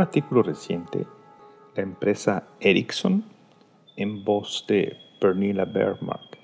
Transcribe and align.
artículo 0.00 0.42
reciente, 0.42 1.06
la 1.74 1.82
empresa 1.82 2.44
Ericsson, 2.60 3.24
en 3.96 4.24
voz 4.24 4.64
de 4.66 4.96
Pernilla 5.20 5.64
Bergmark, 5.64 6.38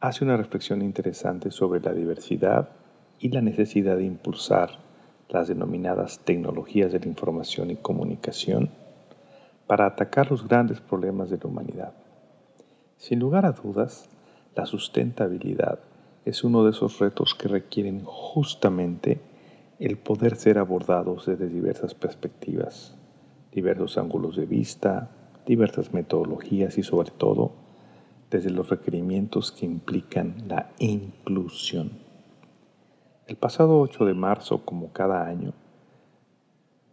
hace 0.00 0.24
una 0.24 0.36
reflexión 0.36 0.82
interesante 0.82 1.50
sobre 1.50 1.80
la 1.80 1.92
diversidad 1.92 2.70
y 3.18 3.28
la 3.28 3.40
necesidad 3.40 3.96
de 3.96 4.04
impulsar 4.04 4.70
las 5.28 5.48
denominadas 5.48 6.20
tecnologías 6.20 6.92
de 6.92 7.00
la 7.00 7.06
información 7.06 7.70
y 7.70 7.76
comunicación 7.76 8.70
para 9.66 9.86
atacar 9.86 10.30
los 10.30 10.46
grandes 10.46 10.80
problemas 10.80 11.30
de 11.30 11.38
la 11.38 11.46
humanidad. 11.46 11.92
Sin 12.96 13.18
lugar 13.18 13.44
a 13.44 13.52
dudas, 13.52 14.08
la 14.54 14.66
sustentabilidad 14.66 15.80
es 16.24 16.42
uno 16.42 16.64
de 16.64 16.70
esos 16.70 16.98
retos 16.98 17.34
que 17.34 17.48
requieren 17.48 18.02
justamente 18.04 19.20
el 19.78 19.98
poder 19.98 20.36
ser 20.36 20.58
abordados 20.58 21.26
desde 21.26 21.48
diversas 21.48 21.94
perspectivas, 21.94 22.94
diversos 23.52 23.98
ángulos 23.98 24.36
de 24.36 24.46
vista, 24.46 25.10
diversas 25.44 25.92
metodologías 25.92 26.78
y 26.78 26.82
sobre 26.82 27.10
todo 27.10 27.52
desde 28.30 28.50
los 28.50 28.70
requerimientos 28.70 29.52
que 29.52 29.66
implican 29.66 30.34
la 30.48 30.70
inclusión. 30.78 31.92
El 33.26 33.36
pasado 33.36 33.78
8 33.80 34.06
de 34.06 34.14
marzo, 34.14 34.64
como 34.64 34.92
cada 34.92 35.26
año, 35.26 35.52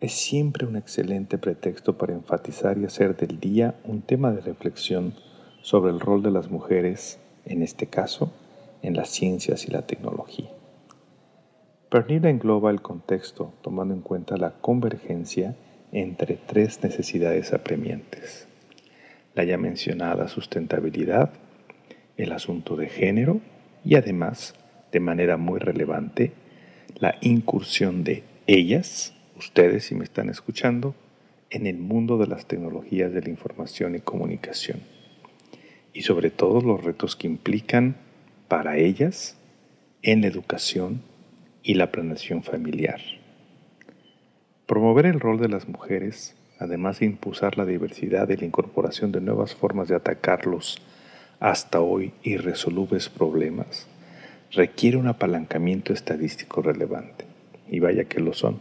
es 0.00 0.12
siempre 0.12 0.66
un 0.66 0.76
excelente 0.76 1.38
pretexto 1.38 1.96
para 1.96 2.12
enfatizar 2.12 2.76
y 2.78 2.84
hacer 2.84 3.16
del 3.16 3.38
día 3.38 3.76
un 3.84 4.02
tema 4.02 4.32
de 4.32 4.40
reflexión 4.40 5.14
sobre 5.62 5.92
el 5.92 6.00
rol 6.00 6.22
de 6.22 6.32
las 6.32 6.50
mujeres, 6.50 7.20
en 7.44 7.62
este 7.62 7.86
caso, 7.86 8.32
en 8.82 8.96
las 8.96 9.08
ciencias 9.10 9.66
y 9.68 9.70
la 9.70 9.86
tecnología. 9.86 10.50
Pernilla 11.92 12.30
engloba 12.30 12.70
el 12.70 12.80
contexto 12.80 13.52
tomando 13.60 13.92
en 13.92 14.00
cuenta 14.00 14.38
la 14.38 14.52
convergencia 14.62 15.56
entre 15.92 16.38
tres 16.38 16.82
necesidades 16.82 17.52
apremiantes. 17.52 18.48
La 19.34 19.44
ya 19.44 19.58
mencionada 19.58 20.26
sustentabilidad, 20.28 21.34
el 22.16 22.32
asunto 22.32 22.76
de 22.76 22.88
género 22.88 23.42
y 23.84 23.96
además, 23.96 24.54
de 24.90 25.00
manera 25.00 25.36
muy 25.36 25.60
relevante, 25.60 26.32
la 26.98 27.16
incursión 27.20 28.04
de 28.04 28.24
ellas, 28.46 29.12
ustedes 29.36 29.84
si 29.84 29.94
me 29.94 30.04
están 30.04 30.30
escuchando, 30.30 30.94
en 31.50 31.66
el 31.66 31.76
mundo 31.76 32.16
de 32.16 32.26
las 32.26 32.46
tecnologías 32.46 33.12
de 33.12 33.20
la 33.20 33.28
información 33.28 33.96
y 33.96 34.00
comunicación. 34.00 34.80
Y 35.92 36.04
sobre 36.04 36.30
todo 36.30 36.62
los 36.62 36.82
retos 36.82 37.16
que 37.16 37.26
implican 37.26 37.96
para 38.48 38.78
ellas 38.78 39.36
en 40.00 40.22
la 40.22 40.28
educación 40.28 41.11
y 41.62 41.74
la 41.74 41.92
planeación 41.92 42.42
familiar. 42.42 43.00
Promover 44.66 45.06
el 45.06 45.20
rol 45.20 45.40
de 45.40 45.48
las 45.48 45.68
mujeres, 45.68 46.36
además 46.58 47.00
de 47.00 47.06
impulsar 47.06 47.58
la 47.58 47.66
diversidad 47.66 48.28
y 48.28 48.36
la 48.36 48.46
incorporación 48.46 49.12
de 49.12 49.20
nuevas 49.20 49.54
formas 49.54 49.88
de 49.88 49.96
atacar 49.96 50.46
los 50.46 50.78
hasta 51.40 51.80
hoy 51.80 52.12
irresolubles 52.22 53.08
problemas, 53.08 53.88
requiere 54.52 54.96
un 54.96 55.08
apalancamiento 55.08 55.92
estadístico 55.92 56.62
relevante. 56.62 57.26
Y 57.68 57.80
vaya 57.80 58.04
que 58.04 58.20
lo 58.20 58.32
son. 58.34 58.58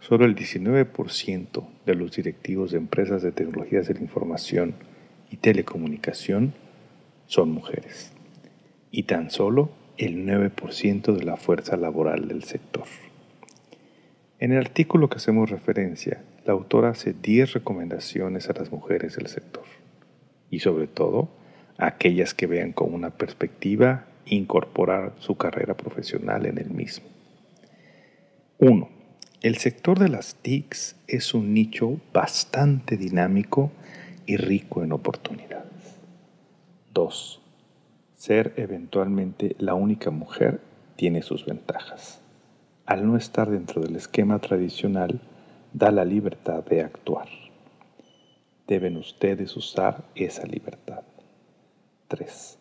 Solo 0.00 0.26
el 0.26 0.36
19% 0.36 1.66
de 1.86 1.94
los 1.94 2.14
directivos 2.14 2.70
de 2.70 2.78
empresas 2.78 3.22
de 3.22 3.32
tecnologías 3.32 3.88
de 3.88 3.94
la 3.94 4.00
información 4.00 4.74
y 5.30 5.36
telecomunicación 5.38 6.54
son 7.26 7.50
mujeres. 7.50 8.12
Y 8.90 9.04
tan 9.04 9.30
solo 9.30 9.70
el 9.98 10.24
9% 10.24 11.12
de 11.12 11.24
la 11.24 11.36
fuerza 11.36 11.76
laboral 11.76 12.28
del 12.28 12.44
sector. 12.44 12.84
En 14.38 14.52
el 14.52 14.58
artículo 14.58 15.08
que 15.08 15.16
hacemos 15.16 15.50
referencia, 15.50 16.22
la 16.46 16.52
autora 16.52 16.90
hace 16.90 17.12
10 17.12 17.54
recomendaciones 17.54 18.48
a 18.48 18.52
las 18.52 18.70
mujeres 18.70 19.16
del 19.16 19.26
sector 19.26 19.64
y 20.50 20.60
sobre 20.60 20.86
todo 20.86 21.28
a 21.76 21.86
aquellas 21.86 22.32
que 22.32 22.46
vean 22.46 22.72
con 22.72 22.94
una 22.94 23.10
perspectiva 23.10 24.06
incorporar 24.26 25.14
su 25.18 25.36
carrera 25.36 25.76
profesional 25.76 26.46
en 26.46 26.58
el 26.58 26.70
mismo. 26.70 27.06
1. 28.58 28.88
El 29.40 29.56
sector 29.56 29.98
de 29.98 30.08
las 30.08 30.36
TICs 30.36 30.96
es 31.08 31.34
un 31.34 31.54
nicho 31.54 32.00
bastante 32.12 32.96
dinámico 32.96 33.72
y 34.26 34.36
rico 34.36 34.84
en 34.84 34.92
oportunidades. 34.92 35.98
2. 36.94 37.40
Ser 38.18 38.52
eventualmente 38.56 39.54
la 39.60 39.74
única 39.74 40.10
mujer 40.10 40.60
tiene 40.96 41.22
sus 41.22 41.46
ventajas. 41.46 42.20
Al 42.84 43.06
no 43.06 43.16
estar 43.16 43.48
dentro 43.48 43.80
del 43.80 43.94
esquema 43.94 44.40
tradicional, 44.40 45.20
da 45.72 45.92
la 45.92 46.04
libertad 46.04 46.64
de 46.64 46.82
actuar. 46.82 47.28
Deben 48.66 48.96
ustedes 48.96 49.56
usar 49.56 50.02
esa 50.16 50.44
libertad. 50.46 51.02
3. 52.08 52.58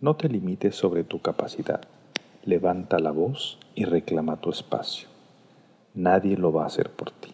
No 0.00 0.16
te 0.16 0.28
limites 0.28 0.74
sobre 0.74 1.04
tu 1.04 1.22
capacidad. 1.22 1.82
Levanta 2.44 2.98
la 2.98 3.12
voz 3.12 3.60
y 3.76 3.84
reclama 3.84 4.40
tu 4.40 4.50
espacio. 4.50 5.06
Nadie 5.94 6.36
lo 6.36 6.52
va 6.52 6.64
a 6.64 6.66
hacer 6.66 6.90
por 6.90 7.12
ti. 7.12 7.32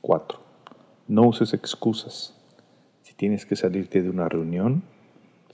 4. 0.00 0.40
No 1.06 1.22
uses 1.22 1.54
excusas. 1.54 2.34
Si 3.02 3.14
tienes 3.14 3.46
que 3.46 3.54
salirte 3.54 4.02
de 4.02 4.10
una 4.10 4.28
reunión, 4.28 4.82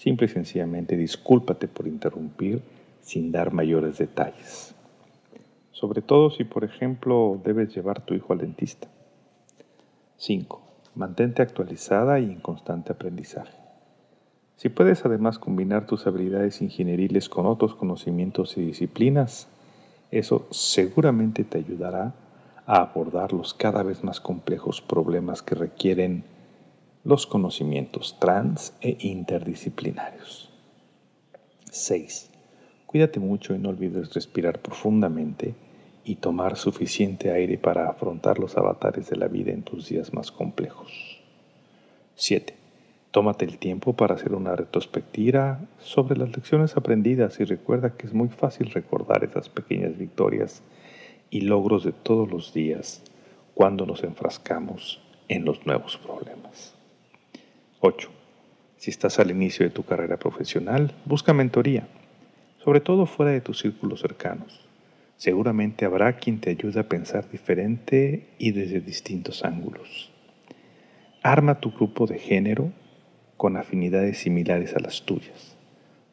Simple 0.04 0.26
y 0.26 0.28
sencillamente 0.28 0.98
discúlpate 0.98 1.66
por 1.66 1.88
interrumpir 1.88 2.60
sin 3.00 3.32
dar 3.32 3.54
mayores 3.54 3.96
detalles. 3.96 4.74
Sobre 5.72 6.02
todo 6.02 6.28
si, 6.28 6.44
por 6.44 6.62
ejemplo, 6.62 7.40
debes 7.42 7.74
llevar 7.74 8.02
tu 8.02 8.12
hijo 8.12 8.34
al 8.34 8.40
dentista. 8.40 8.86
5. 10.18 10.60
Mantente 10.94 11.40
actualizada 11.40 12.20
y 12.20 12.24
en 12.24 12.40
constante 12.40 12.92
aprendizaje. 12.92 13.56
Si 14.56 14.68
puedes 14.68 15.06
además 15.06 15.38
combinar 15.38 15.86
tus 15.86 16.06
habilidades 16.06 16.60
ingenieriles 16.60 17.30
con 17.30 17.46
otros 17.46 17.74
conocimientos 17.74 18.58
y 18.58 18.60
disciplinas, 18.60 19.48
eso 20.10 20.46
seguramente 20.50 21.44
te 21.44 21.56
ayudará 21.56 22.12
a 22.66 22.76
abordar 22.82 23.32
los 23.32 23.54
cada 23.54 23.82
vez 23.82 24.04
más 24.04 24.20
complejos 24.20 24.82
problemas 24.82 25.40
que 25.40 25.54
requieren 25.54 26.24
los 27.04 27.26
conocimientos 27.26 28.16
trans 28.18 28.72
e 28.80 28.96
interdisciplinarios. 29.00 30.48
6. 31.70 32.30
Cuídate 32.86 33.20
mucho 33.20 33.54
y 33.54 33.58
no 33.58 33.68
olvides 33.68 34.14
respirar 34.14 34.62
profundamente 34.62 35.54
y 36.02 36.16
tomar 36.16 36.56
suficiente 36.56 37.30
aire 37.30 37.58
para 37.58 37.90
afrontar 37.90 38.38
los 38.38 38.56
avatares 38.56 39.10
de 39.10 39.16
la 39.16 39.28
vida 39.28 39.52
en 39.52 39.62
tus 39.64 39.90
días 39.90 40.14
más 40.14 40.32
complejos. 40.32 41.20
7. 42.14 42.54
Tómate 43.10 43.44
el 43.44 43.58
tiempo 43.58 43.92
para 43.92 44.14
hacer 44.14 44.32
una 44.32 44.56
retrospectiva 44.56 45.60
sobre 45.80 46.16
las 46.16 46.34
lecciones 46.34 46.74
aprendidas 46.74 47.38
y 47.38 47.44
recuerda 47.44 47.98
que 47.98 48.06
es 48.06 48.14
muy 48.14 48.28
fácil 48.28 48.70
recordar 48.70 49.24
esas 49.24 49.50
pequeñas 49.50 49.98
victorias 49.98 50.62
y 51.28 51.42
logros 51.42 51.84
de 51.84 51.92
todos 51.92 52.30
los 52.30 52.54
días 52.54 53.02
cuando 53.52 53.84
nos 53.84 54.02
enfrascamos 54.04 55.02
en 55.28 55.44
los 55.44 55.66
nuevos 55.66 55.98
problemas. 55.98 56.74
8. 57.86 58.08
Si 58.78 58.90
estás 58.90 59.18
al 59.18 59.30
inicio 59.30 59.66
de 59.66 59.70
tu 59.70 59.82
carrera 59.82 60.16
profesional, 60.16 60.94
busca 61.04 61.34
mentoría, 61.34 61.86
sobre 62.56 62.80
todo 62.80 63.04
fuera 63.04 63.30
de 63.30 63.42
tus 63.42 63.58
círculos 63.58 64.00
cercanos. 64.00 64.66
Seguramente 65.18 65.84
habrá 65.84 66.16
quien 66.16 66.40
te 66.40 66.48
ayude 66.48 66.80
a 66.80 66.88
pensar 66.88 67.30
diferente 67.30 68.30
y 68.38 68.52
desde 68.52 68.80
distintos 68.80 69.44
ángulos. 69.44 70.10
Arma 71.22 71.60
tu 71.60 71.72
grupo 71.72 72.06
de 72.06 72.18
género 72.18 72.72
con 73.36 73.58
afinidades 73.58 74.16
similares 74.16 74.74
a 74.74 74.80
las 74.80 75.02
tuyas, 75.02 75.58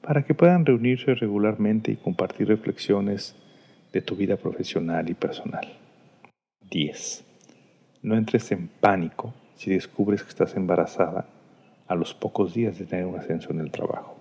para 0.02 0.26
que 0.26 0.34
puedan 0.34 0.66
reunirse 0.66 1.16
regularmente 1.16 1.94
y 1.94 1.96
compartir 1.96 2.50
reflexiones 2.50 3.34
de 3.94 4.02
tu 4.02 4.18
vida 4.18 4.36
profesional 4.36 5.10
y 5.10 5.14
personal. 5.14 5.80
10. 6.70 7.24
No 8.02 8.18
entres 8.18 8.52
en 8.52 8.68
pánico 8.68 9.34
si 9.56 9.70
descubres 9.70 10.22
que 10.22 10.30
estás 10.30 10.58
embarazada 10.58 11.30
a 11.92 11.96
los 11.96 12.14
pocos 12.14 12.54
días 12.54 12.80
de 12.80 12.86
tener 12.86 13.06
un 13.06 13.20
ascenso 13.20 13.52
en 13.52 13.60
el 13.60 13.70
trabajo. 13.70 14.16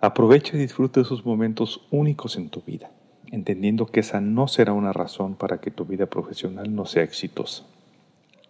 Aprovecha 0.00 0.56
y 0.56 0.58
disfruta 0.58 1.02
esos 1.02 1.26
momentos 1.26 1.86
únicos 1.90 2.36
en 2.36 2.48
tu 2.48 2.62
vida, 2.62 2.90
entendiendo 3.30 3.84
que 3.84 4.00
esa 4.00 4.22
no 4.22 4.48
será 4.48 4.72
una 4.72 4.94
razón 4.94 5.34
para 5.34 5.58
que 5.58 5.70
tu 5.70 5.84
vida 5.84 6.06
profesional 6.06 6.74
no 6.74 6.86
sea 6.86 7.02
exitosa. 7.02 7.64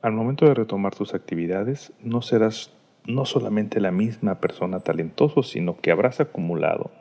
Al 0.03 0.13
momento 0.13 0.47
de 0.47 0.55
retomar 0.55 0.95
tus 0.95 1.15
actividades, 1.15 1.93
no 2.01 2.23
serás 2.23 2.71
no 3.07 3.25
solamente 3.25 3.81
la 3.81 3.91
misma 3.91 4.37
persona 4.37 4.79
talentoso, 4.79 5.43
sino 5.43 5.79
que 5.79 5.91
habrás 5.91 6.21
acumulado 6.21 6.93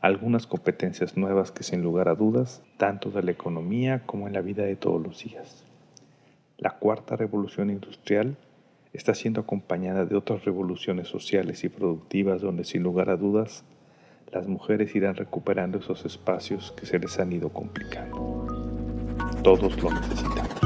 algunas 0.00 0.48
competencias 0.48 1.16
nuevas 1.16 1.52
que 1.52 1.62
sin 1.62 1.82
lugar 1.82 2.08
a 2.08 2.16
dudas, 2.16 2.62
tanto 2.78 3.10
de 3.10 3.22
la 3.22 3.30
economía 3.30 4.02
como 4.06 4.26
en 4.26 4.32
la 4.32 4.40
vida 4.40 4.64
de 4.64 4.74
todos 4.74 5.00
los 5.00 5.22
días. 5.22 5.64
La 6.56 6.70
cuarta 6.70 7.14
revolución 7.14 7.70
industrial 7.70 8.36
está 8.92 9.14
siendo 9.14 9.40
acompañada 9.40 10.04
de 10.04 10.16
otras 10.16 10.44
revoluciones 10.44 11.08
sociales 11.08 11.64
y 11.64 11.68
productivas 11.68 12.40
donde 12.40 12.64
sin 12.64 12.82
lugar 12.82 13.10
a 13.10 13.16
dudas 13.16 13.64
las 14.32 14.46
mujeres 14.46 14.94
irán 14.94 15.16
recuperando 15.16 15.78
esos 15.78 16.04
espacios 16.04 16.72
que 16.72 16.86
se 16.86 16.98
les 16.98 17.18
han 17.18 17.32
ido 17.32 17.48
complicando. 17.48 18.46
Todos 19.42 19.82
lo 19.82 19.90
necesitamos. 19.90 20.57